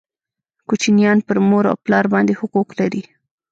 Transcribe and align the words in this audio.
کوچنیان 0.67 1.17
پر 1.25 1.37
مور 1.49 1.65
او 1.71 1.77
پلار 1.85 2.05
باندي 2.13 2.33
حقوق 2.39 2.67
لري 2.79 3.01